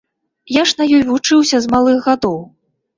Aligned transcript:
Я 0.55 0.63
ж 0.71 0.79
на 0.79 0.87
ёй 0.97 1.03
вучыўся 1.11 1.57
з 1.67 1.73
малых 1.77 2.05
гадоў. 2.11 2.37